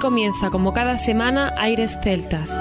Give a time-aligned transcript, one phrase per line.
[0.00, 2.52] Comienza, como cada semana, Aires Celtas.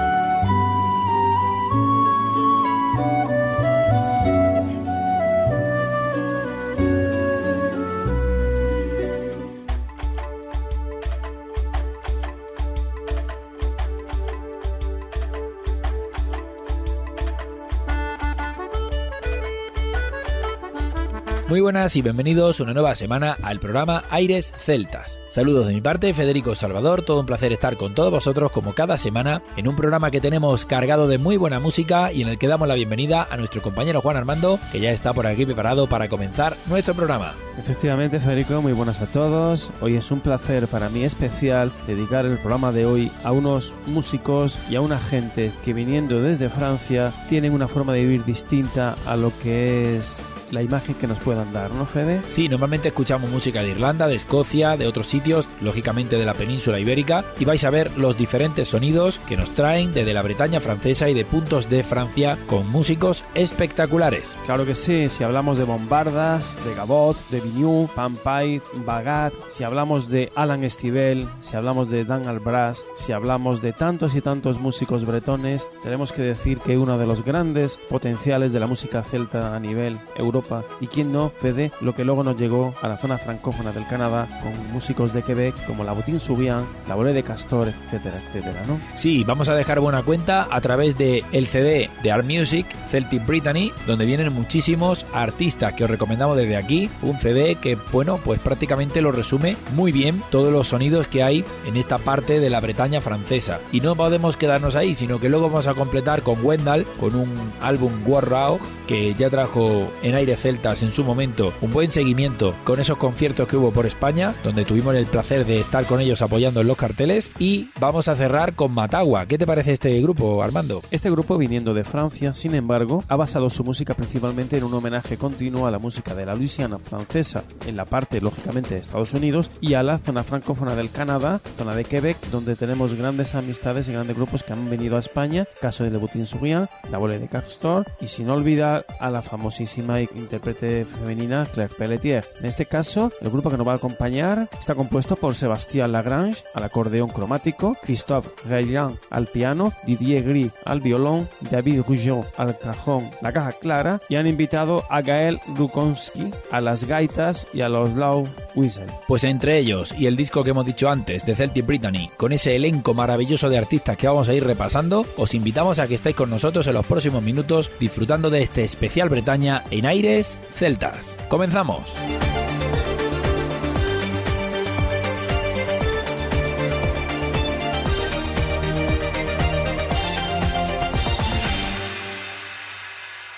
[21.48, 25.25] Muy buenas y bienvenidos una nueva semana al programa Aires Celtas.
[25.36, 28.98] Saludos de mi parte, Federico Salvador, todo un placer estar con todos vosotros como cada
[28.98, 32.48] semana en un programa que tenemos cargado de muy buena música y en el que
[32.48, 36.08] damos la bienvenida a nuestro compañero Juan Armando, que ya está por aquí preparado para
[36.08, 37.34] comenzar nuestro programa.
[37.58, 39.72] Efectivamente, Federico, muy buenas a todos.
[39.82, 44.58] Hoy es un placer para mí especial dedicar el programa de hoy a unos músicos
[44.70, 49.18] y a una gente que viniendo desde Francia tienen una forma de vivir distinta a
[49.18, 50.22] lo que es
[50.52, 52.22] la imagen que nos puedan dar, ¿no, Fede?
[52.30, 56.80] Sí, normalmente escuchamos música de Irlanda, de Escocia, de otros sitios, lógicamente de la península
[56.80, 61.10] ibérica, y vais a ver los diferentes sonidos que nos traen desde la Bretaña francesa
[61.10, 64.38] y de puntos de Francia con músicos espectaculares.
[64.46, 70.10] Claro que sí, si hablamos de Bombardas, de Gabot, de Vignoux, Pampay, Bagat, si hablamos
[70.10, 75.06] de Alan Estivel, si hablamos de Dan Albras, si hablamos de tantos y tantos músicos
[75.06, 79.60] bretones, tenemos que decir que uno de los grandes potenciales de la música celta a
[79.60, 80.35] nivel europeo
[80.82, 84.28] y quién no, Fede, lo que luego nos llegó a la zona francófona del Canadá
[84.42, 88.80] con músicos de Quebec como la Boutin Soubian, la Bolé de Castor, etcétera, etcétera, ¿no?
[88.96, 93.26] Sí, vamos a dejar buena cuenta a través de el CD de Art Music Celtic
[93.26, 98.40] Brittany, donde vienen muchísimos artistas que os recomendamos desde aquí, un CD que, bueno, pues
[98.40, 102.62] prácticamente lo resume muy bien todos los sonidos que hay en esta parte de la
[102.62, 103.60] Bretaña francesa.
[103.72, 107.30] Y no podemos quedarnos ahí, sino que luego vamos a completar con Wendell, con un
[107.62, 112.56] álbum War Rock que ya trajo en aire celtas en su momento un buen seguimiento
[112.64, 116.24] con esos conciertos que hubo por España, donde tuvimos el placer de estar con ellos
[116.24, 117.30] apoyando en los carteles.
[117.38, 119.28] Y vamos a cerrar con Matagua.
[119.28, 120.82] ¿Qué te parece este grupo, Armando?
[120.90, 125.18] Este grupo, viniendo de Francia, sin embargo, ha basado su música principalmente en un homenaje
[125.18, 129.52] continuo a la música de la Luisiana francesa, en la parte, lógicamente, de Estados Unidos,
[129.62, 133.94] y a la zona francófona del Canadá, zona de Quebec, donde tenemos grandes amistades y
[133.94, 137.28] grandes grupos que han venido a España, caso de Le Boutin Souriant, la Bolée de
[137.28, 142.26] Castor, y sin olvidar a la famosísima intérprete femenina Claire Pelletier.
[142.40, 146.44] En este caso, el grupo que nos va a acompañar está compuesto por Sébastien Lagrange
[146.54, 153.10] al acordeón cromático, Christophe Gaillan al piano, Didier Gris al violón, David Rougeau al cajón,
[153.22, 157.94] la caja clara y han invitado a Gael Rukonski a las gaitas y a los
[157.96, 158.88] low whistle.
[159.08, 162.56] Pues entre ellos y el disco que hemos dicho antes de Celtic Brittany, con ese
[162.56, 166.30] elenco maravilloso de artistas que vamos a ir repasando, os invitamos a que estéis con
[166.30, 171.18] nosotros en los próximos minutos disfrutando de este especial Bretaña en aires celtas.
[171.30, 171.82] Comenzamos.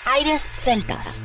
[0.04, 1.22] Aires celtas.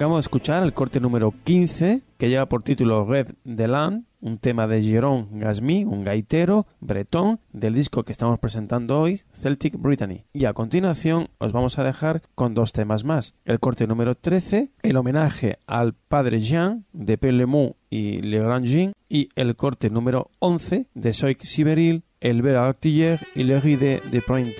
[0.00, 4.38] Acabamos de escuchar el corte número 15 que lleva por título Red de Land, un
[4.38, 10.24] tema de Jérôme Gasmi, un gaitero bretón del disco que estamos presentando hoy, Celtic Brittany.
[10.32, 13.34] Y a continuación os vamos a dejar con dos temas más.
[13.44, 18.94] El corte número 13, el homenaje al padre Jean de Pellemont y Le Grand Jean,
[19.06, 24.22] y el corte número 11 de Soik Siberil, El Bel Artiller y Le Ride de
[24.22, 24.54] Prime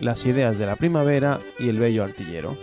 [0.00, 2.56] las ideas de la primavera y el bello artillero.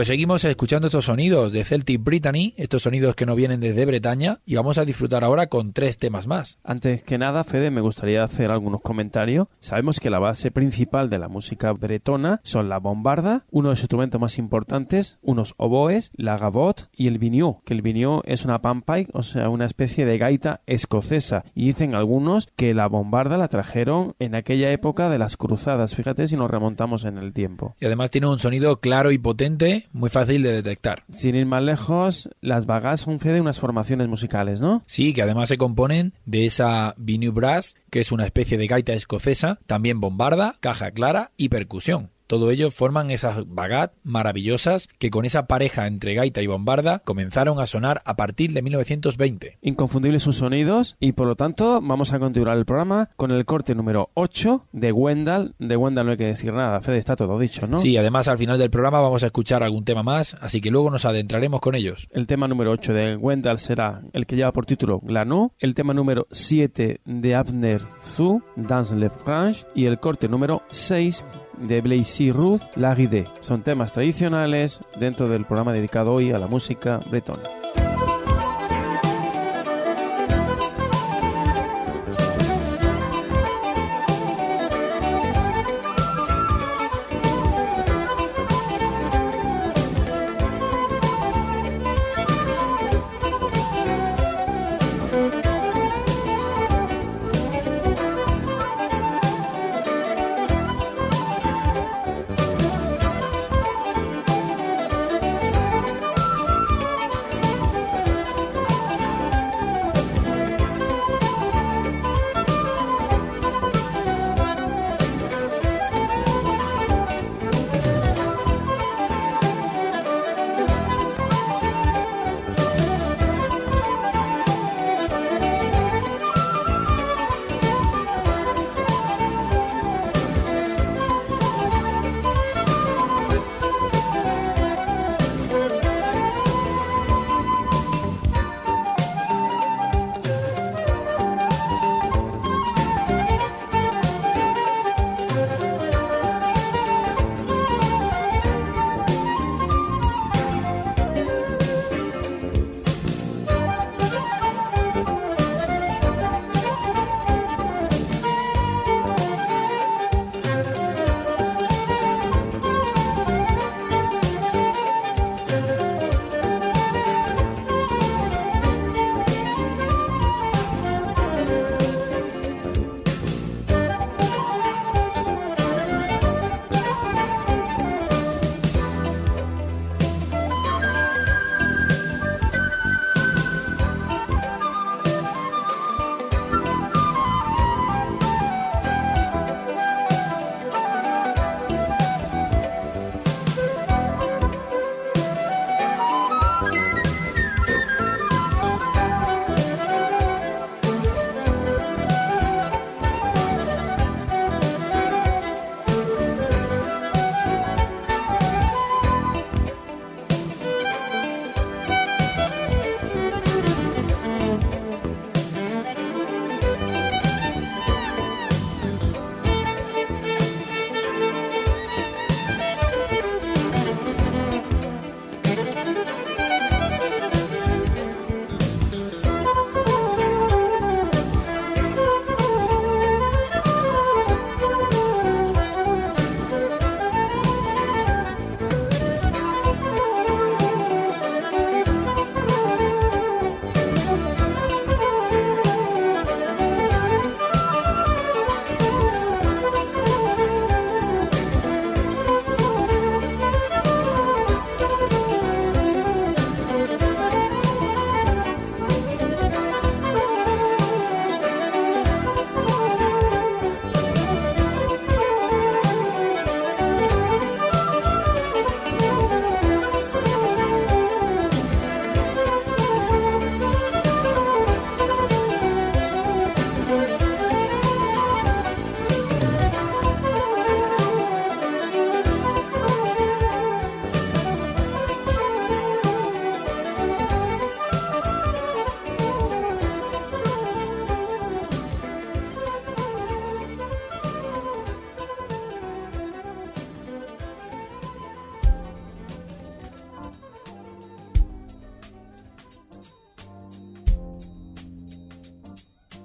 [0.00, 4.40] Pues seguimos escuchando estos sonidos de Celtic Brittany, estos sonidos que no vienen desde Bretaña,
[4.46, 6.56] y vamos a disfrutar ahora con tres temas más.
[6.64, 9.48] Antes que nada, Fede, me gustaría hacer algunos comentarios.
[9.58, 13.80] Sabemos que la base principal de la música bretona son la bombarda, uno de los
[13.80, 18.62] instrumentos más importantes, unos oboes, la gavot y el vinió, que el vinió es una
[18.62, 21.44] panpipe, o sea, una especie de gaita escocesa.
[21.54, 26.26] Y dicen algunos que la bombarda la trajeron en aquella época de las cruzadas, fíjate
[26.26, 27.76] si nos remontamos en el tiempo.
[27.78, 31.04] Y además tiene un sonido claro y potente muy fácil de detectar.
[31.10, 34.82] Sin ir más lejos, las vagas son fe de unas formaciones musicales, ¿no?
[34.86, 38.92] Sí, que además se componen de esa Binu Brass, que es una especie de gaita
[38.92, 42.10] escocesa, también bombarda, caja clara y percusión.
[42.30, 47.58] Todo ello forman esas bagat maravillosas que con esa pareja entre gaita y bombarda comenzaron
[47.58, 49.58] a sonar a partir de 1920.
[49.62, 53.74] Inconfundibles sus sonidos y por lo tanto vamos a continuar el programa con el corte
[53.74, 55.56] número 8 de Wendell.
[55.58, 57.78] De Wendell no hay que decir nada, Fede, está todo dicho, ¿no?
[57.78, 60.88] Sí, además al final del programa vamos a escuchar algún tema más, así que luego
[60.88, 62.06] nos adentraremos con ellos.
[62.12, 65.94] El tema número 8 de Wendell será el que lleva por título Glanú, el tema
[65.94, 71.24] número 7 de Abner Zu, Dans le Franche y el corte número 6
[71.60, 72.96] de Blazy Ruth, La.
[73.40, 77.59] Son temas tradicionales dentro del programa dedicado hoy a la música bretona.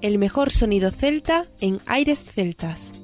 [0.05, 2.94] El mejor sonido celta en aires celtas.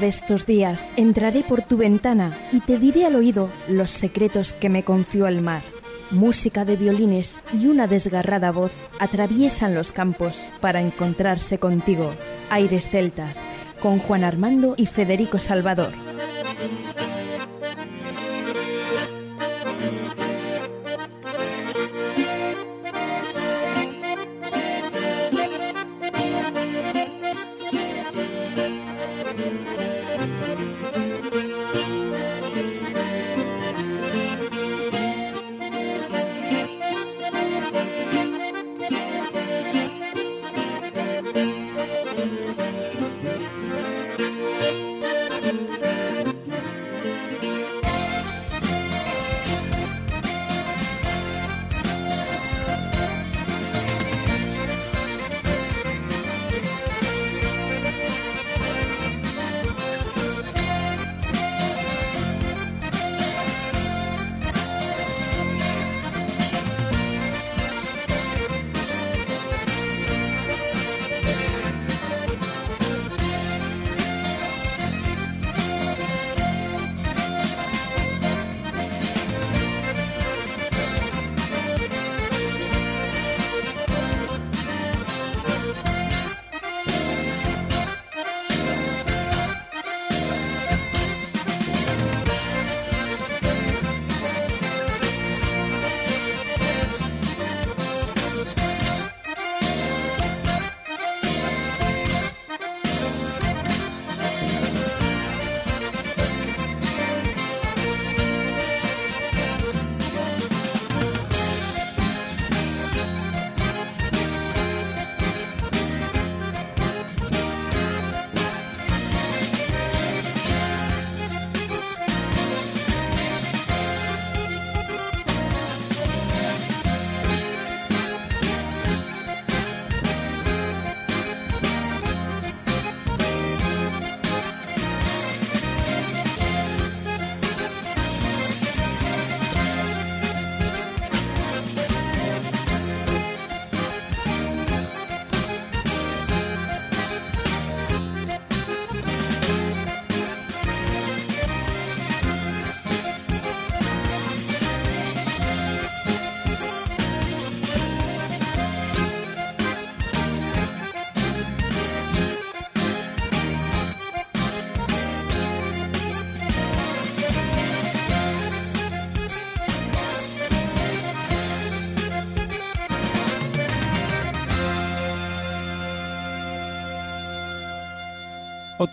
[0.00, 4.68] De estos días entraré por tu ventana y te diré al oído los secretos que
[4.68, 5.62] me confió el mar.
[6.10, 12.12] Música de violines y una desgarrada voz atraviesan los campos para encontrarse contigo.
[12.50, 13.40] Aires celtas,
[13.80, 16.05] con Juan Armando y Federico Salvador.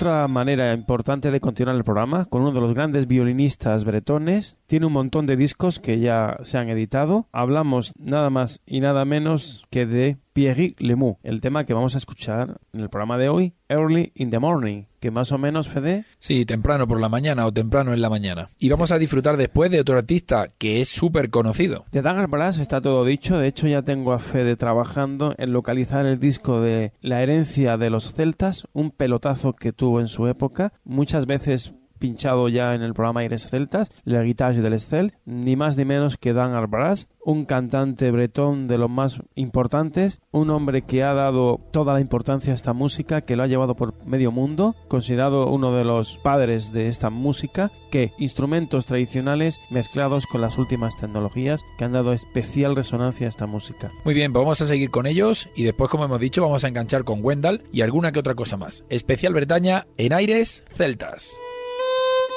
[0.04, 4.58] Otra manera importante de continuar el programa con uno de los grandes violinistas bretones.
[4.68, 7.30] Tiene un montón de discos que ya se han editado.
[7.32, 12.00] Hablamos nada más y nada menos que de Pierre Lemu, el tema que vamos a
[12.00, 16.05] escuchar en el programa de hoy, Early in the Morning, que más o menos, Fede.
[16.19, 18.49] Sí, temprano por la mañana o temprano en la mañana.
[18.59, 21.86] Y vamos a disfrutar después de otro artista que es súper conocido.
[21.91, 26.05] De Dagger Brass está todo dicho, de hecho ya tengo a Fede trabajando en localizar
[26.05, 30.73] el disco de La herencia de los celtas, un pelotazo que tuvo en su época,
[30.83, 31.73] muchas veces
[32.04, 36.18] pinchado ya en el programa Aires Celtas, La Guitarra del Estel, ni más ni menos
[36.18, 41.62] que Dan Arbras, un cantante bretón de los más importantes, un hombre que ha dado
[41.72, 45.74] toda la importancia a esta música, que lo ha llevado por medio mundo, considerado uno
[45.74, 51.86] de los padres de esta música, que instrumentos tradicionales mezclados con las últimas tecnologías que
[51.86, 53.94] han dado especial resonancia a esta música.
[54.04, 56.68] Muy bien, pues vamos a seguir con ellos y después, como hemos dicho, vamos a
[56.68, 58.84] enganchar con Wendell y alguna que otra cosa más.
[58.89, 61.38] Especial Bretaña en Aires Celtas.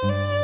[0.02, 0.35] Thank you.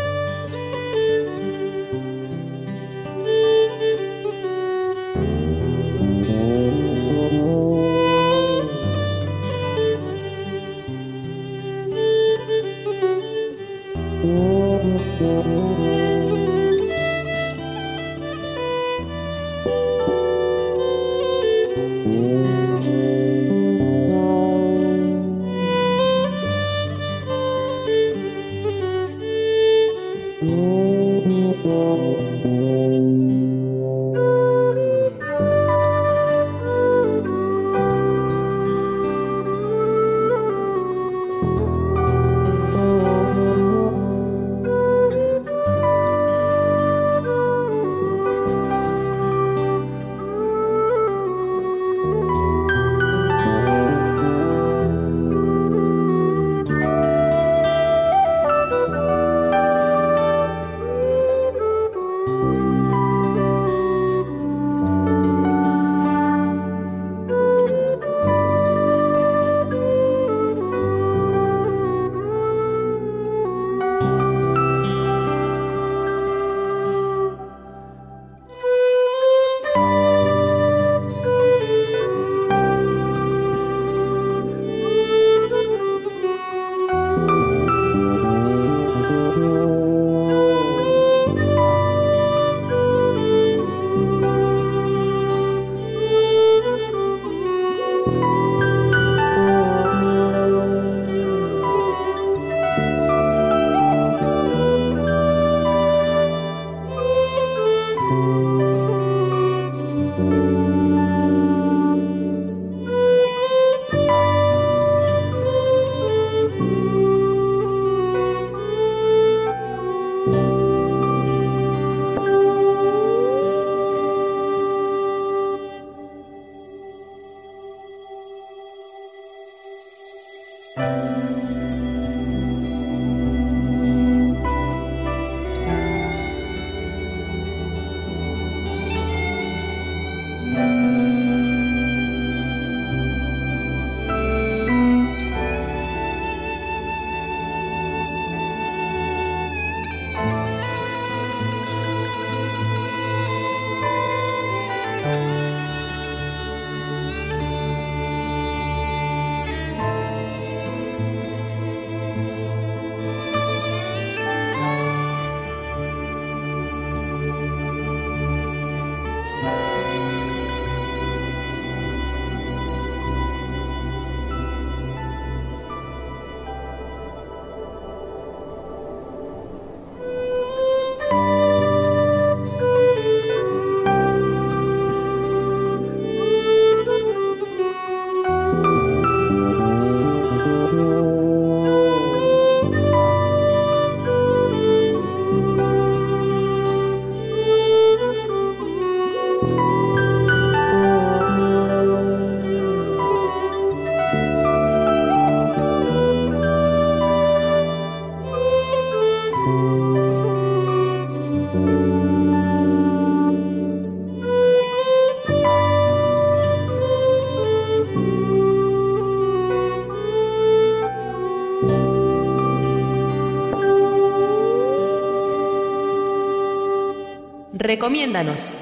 [227.73, 228.53] Recomiéndanos.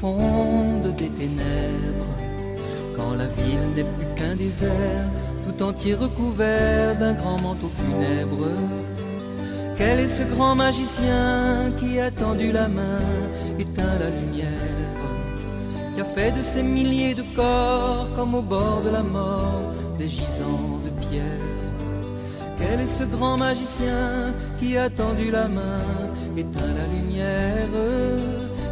[0.00, 2.14] des ténèbres,
[2.96, 5.10] quand la ville n'est plus qu'un désert,
[5.44, 8.46] tout entier recouvert d'un grand manteau funèbre.
[9.76, 13.00] Quel est ce grand magicien qui a tendu la main,
[13.58, 14.98] éteint la lumière,
[15.94, 20.08] qui a fait de ces milliers de corps comme au bord de la mort des
[20.08, 21.58] gisants de pierre?
[22.56, 25.82] Quel est ce grand magicien qui a tendu la main,
[26.36, 27.68] éteint la lumière,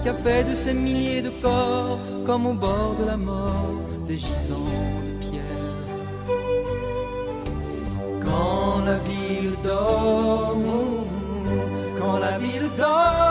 [0.06, 4.16] qui a fait de ces milliers de corps comme au bord de la mort des
[4.16, 4.72] gisants
[5.08, 5.82] de pierre.
[8.24, 10.58] Quand la ville dort,
[11.98, 13.25] quand la ville dort,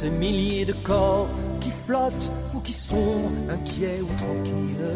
[0.00, 1.28] ces milliers de corps
[1.60, 4.94] qui flottent ou qui sont inquiets ou tranquilles.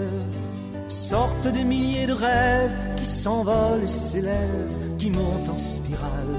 [0.89, 6.39] Sortent des milliers de rêves qui s'envolent et s'élèvent, qui montent en spirale.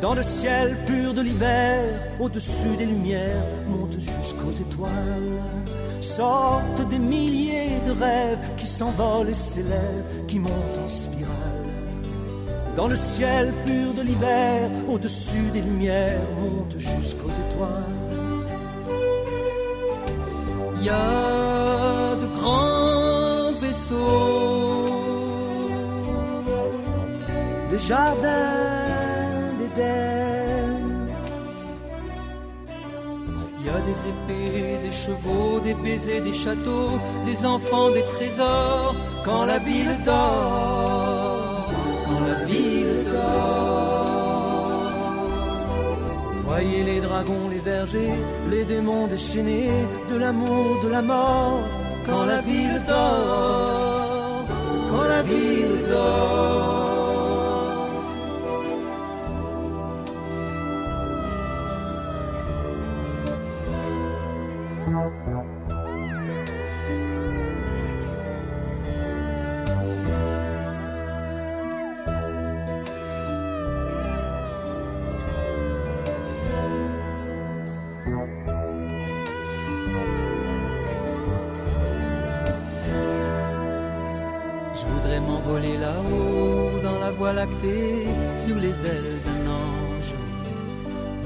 [0.00, 1.82] Dans le ciel pur de l'hiver,
[2.20, 5.40] au-dessus des lumières, montent jusqu'aux étoiles.
[6.00, 11.37] Sortent des milliers de rêves qui s'envolent et s'élèvent, qui montent en spirale.
[12.78, 17.96] Dans le ciel pur de l'hiver, au-dessus des lumières, montent jusqu'aux étoiles.
[20.76, 24.92] Il y a de grands vaisseaux,
[27.68, 28.54] des jardins
[29.58, 30.78] d'Éden.
[33.58, 36.94] Il y a des épées, des chevaux, des baisers, des châteaux,
[37.26, 38.94] des enfants, des trésors.
[39.24, 40.87] Quand la ville dort,
[46.60, 48.18] Les dragons, les vergers,
[48.50, 49.70] les démons déchaînés,
[50.10, 51.60] de l'amour, de la mort.
[52.04, 54.44] Quand la ville dort,
[54.90, 56.77] quand la ville dort.
[84.74, 88.06] Je voudrais m'envoler là-haut dans la voie lactée
[88.46, 90.14] sur les ailes d'un ange.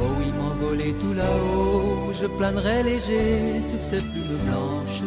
[0.00, 5.02] Oh oui, m'envoler tout là-haut, je planerai léger sur ces plumes blanches.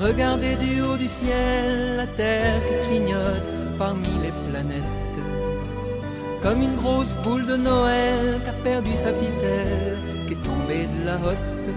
[0.00, 3.42] Regarder du haut du ciel la terre qui clignote
[3.78, 5.22] parmi les planètes.
[6.42, 10.05] Comme une grosse boule de Noël qui a perdu sa ficelle,
[11.06, 11.68] la hotte.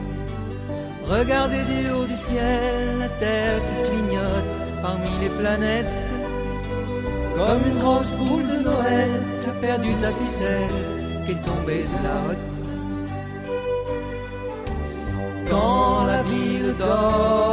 [1.07, 6.11] Regardez du haut du ciel la terre qui clignote parmi les planètes.
[7.37, 9.11] Comme une grosse boule de Noël
[9.41, 10.77] qui a perdu sa ficelle,
[11.25, 12.49] qui est tombée de la hotte.
[15.49, 17.48] Quand la ville dort,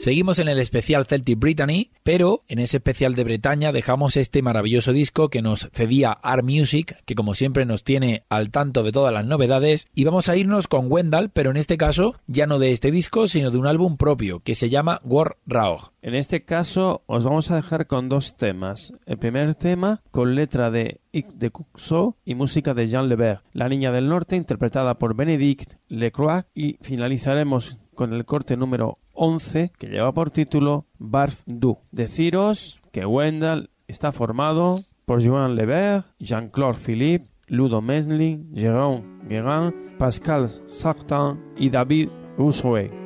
[0.00, 4.94] Seguimos en el especial Celtic Brittany, pero en ese especial de Bretaña dejamos este maravilloso
[4.94, 9.12] disco que nos cedía Art Music, que como siempre nos tiene al tanto de todas
[9.12, 12.72] las novedades, y vamos a irnos con Wendell, pero en este caso ya no de
[12.72, 15.92] este disco, sino de un álbum propio, que se llama War Raog.
[16.00, 18.94] En este caso os vamos a dejar con dos temas.
[19.04, 23.68] El primer tema con letra de Ic de Cuxo y música de Jean Lebert, La
[23.68, 29.88] Niña del Norte interpretada por Benedict Lecroix y finalizaremos con el corte número 11 que
[29.88, 31.78] lleva por título Barth Du.
[31.92, 40.48] Deciros que Wendell está formado por Joan Lebert, Jean-Claude Philippe, Ludo Mesling, Jérôme Guérin, Pascal
[40.68, 42.99] Sartin y David Rousseau.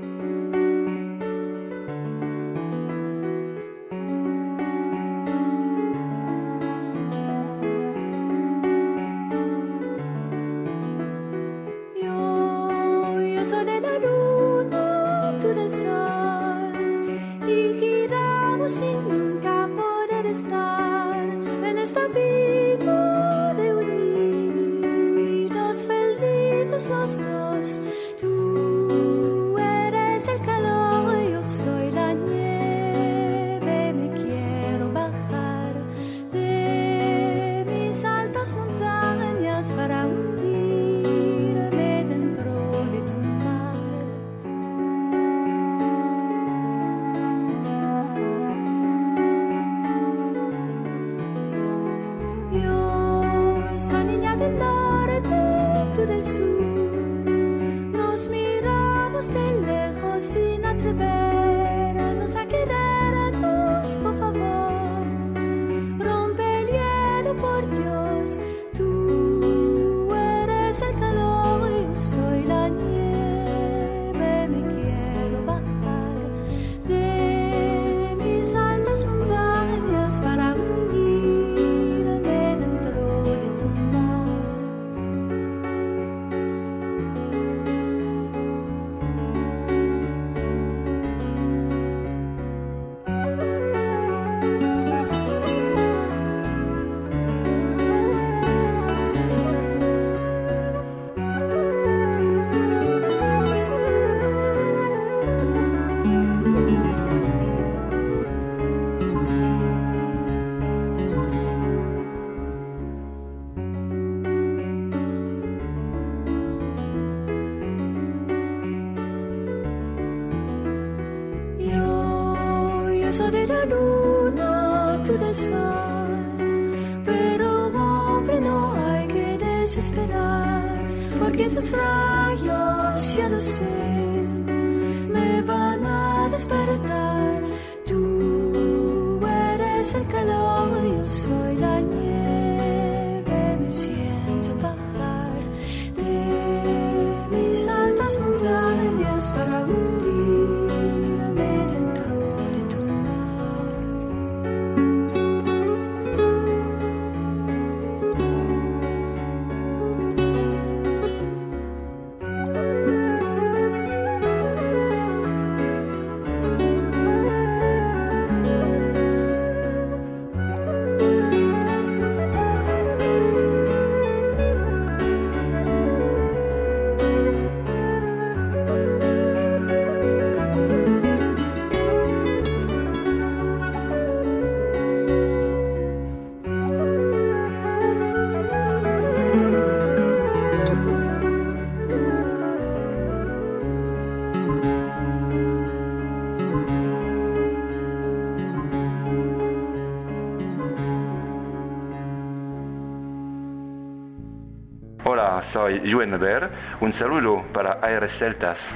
[205.54, 206.50] Soy Yuen Ver.
[206.80, 208.74] Un saludo para Aires Celtas.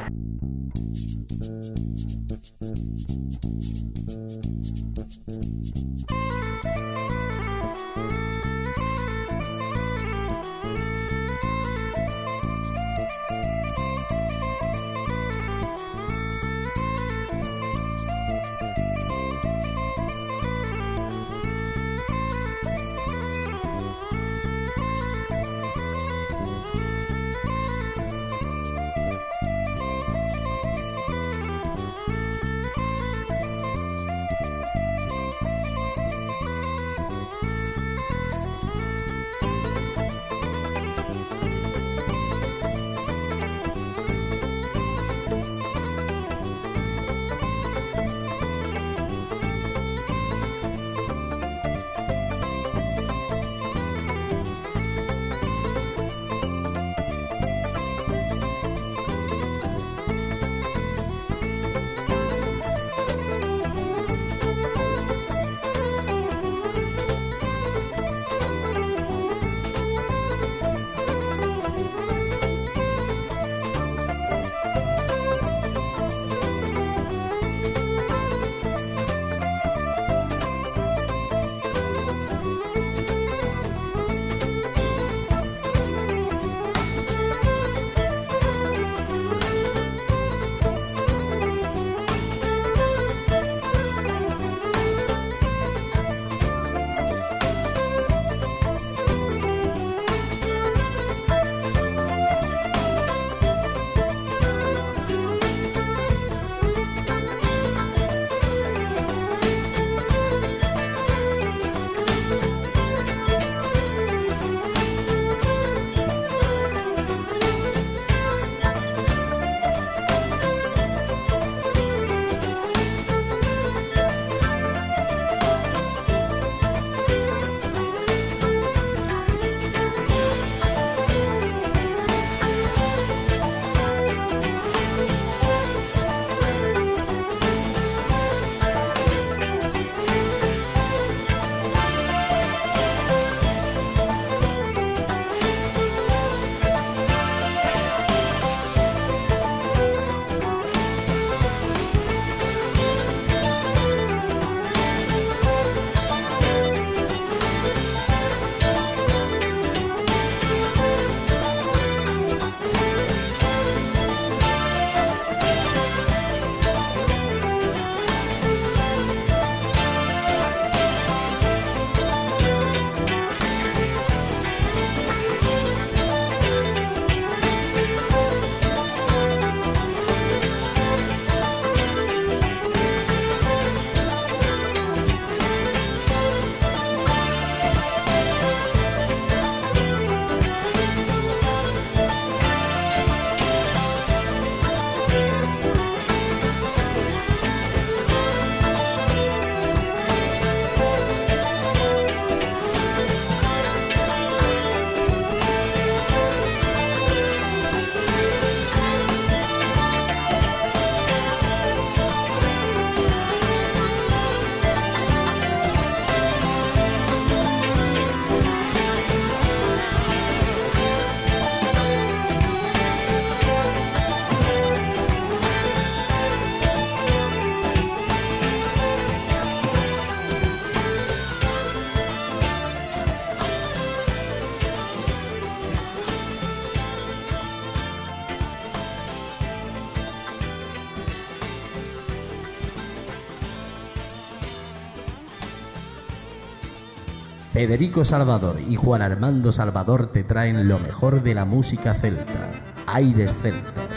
[247.59, 252.53] Federico Salvador y Juan Armando Salvador te traen lo mejor de la música celta.
[252.87, 253.88] Aires celtas.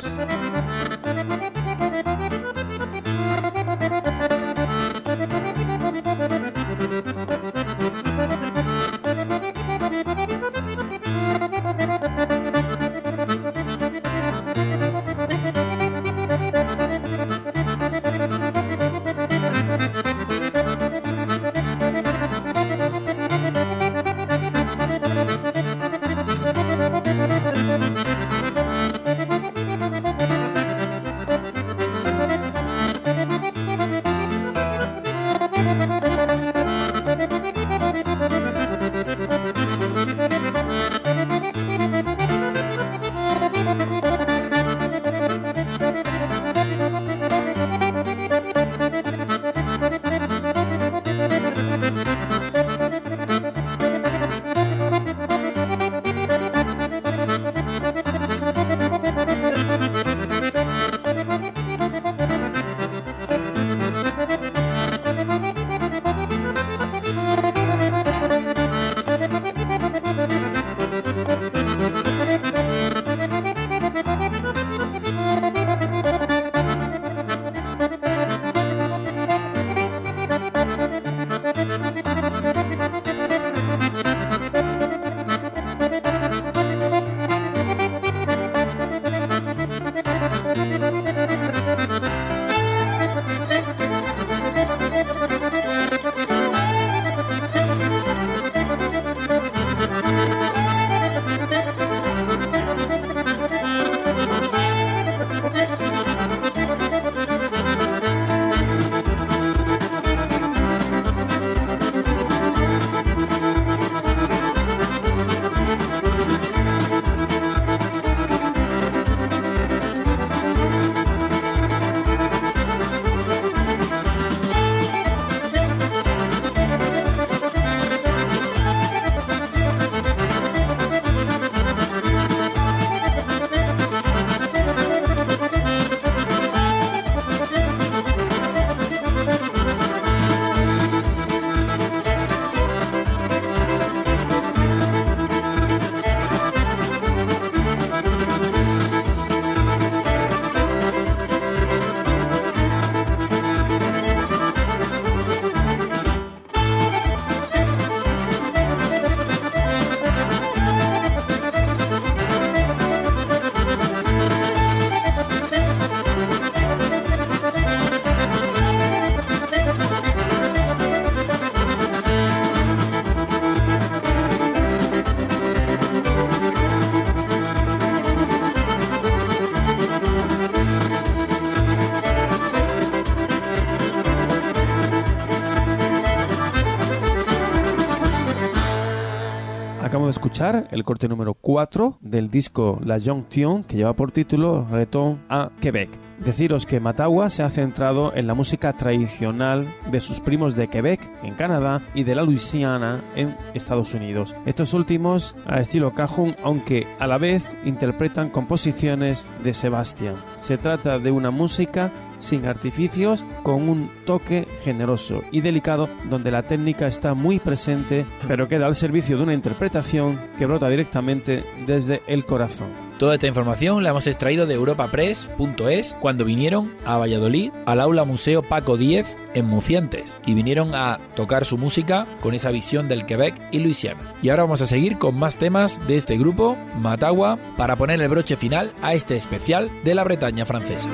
[190.42, 195.92] El corte número 4 del disco La Jonction que lleva por título Return a Quebec.
[196.26, 201.00] Deciros que Matagua se ha centrado en la música tradicional de sus primos de Quebec,
[201.22, 204.36] en Canadá, y de la Louisiana, en Estados Unidos.
[204.48, 210.16] Estos últimos al estilo cajun, aunque a la vez interpretan composiciones de Sebastian.
[210.38, 211.92] Se trata de una música
[212.22, 218.48] sin artificios, con un toque generoso y delicado donde la técnica está muy presente, pero
[218.48, 222.92] queda al servicio de una interpretación que brota directamente desde el corazón.
[223.02, 228.44] Toda esta información la hemos extraído de europapress.es cuando vinieron a Valladolid al aula Museo
[228.44, 233.34] Paco Díez en Mucientes y vinieron a tocar su música con esa visión del Quebec
[233.52, 234.14] y Luisiana.
[234.22, 238.08] Y ahora vamos a seguir con más temas de este grupo, Matagua, para poner el
[238.08, 240.90] broche final a este especial de la Bretaña francesa.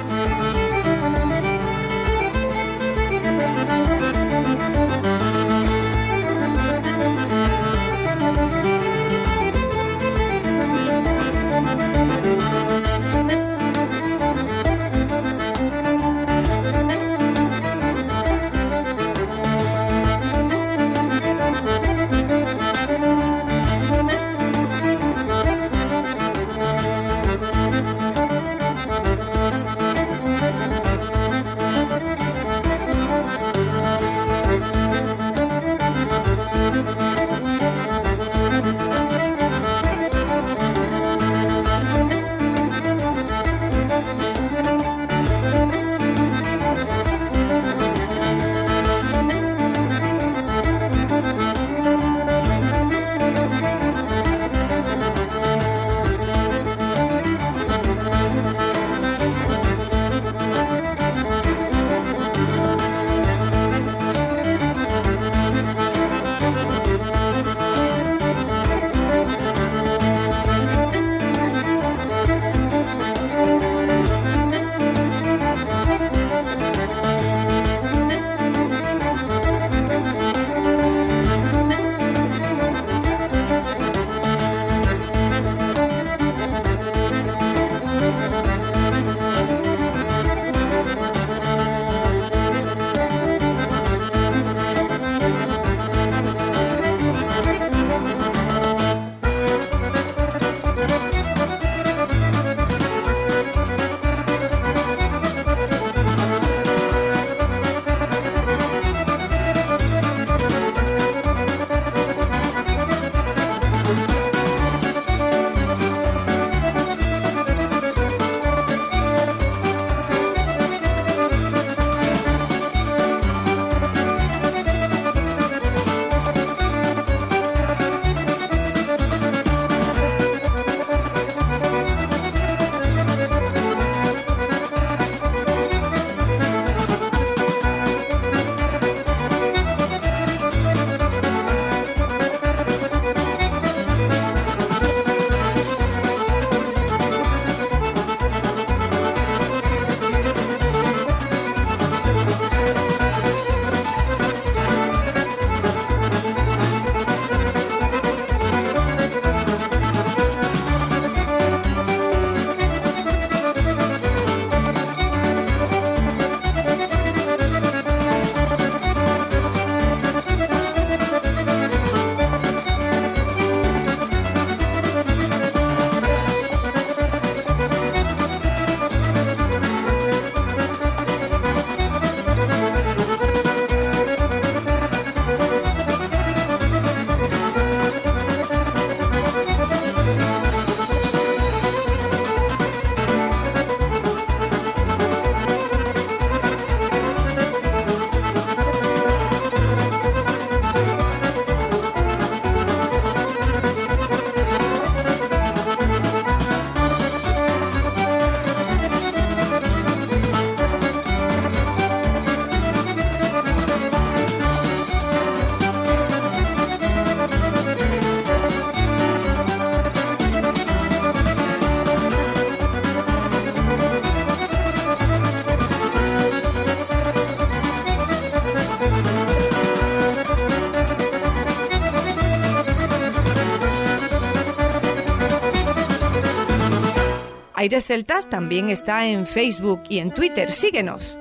[237.67, 240.53] Aires Celtas también está en Facebook y en Twitter.
[240.53, 241.19] Síguenos.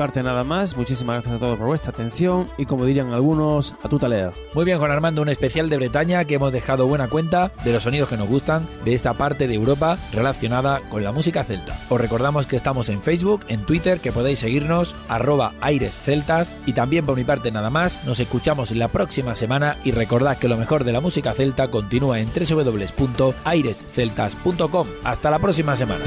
[0.00, 0.78] Parte nada más.
[0.78, 4.32] Muchísimas gracias a todos por vuestra atención y como dirían algunos, a tu talea.
[4.54, 7.82] Muy bien, Juan Armando, un especial de Bretaña que hemos dejado buena cuenta de los
[7.82, 11.78] sonidos que nos gustan de esta parte de Europa relacionada con la música celta.
[11.90, 17.04] Os recordamos que estamos en Facebook, en Twitter, que podéis seguirnos, arroba airesceltas y también
[17.04, 18.02] por mi parte nada más.
[18.06, 22.20] Nos escuchamos la próxima semana y recordad que lo mejor de la música celta continúa
[22.20, 24.86] en www.airesceltas.com.
[25.04, 26.06] Hasta la próxima semana.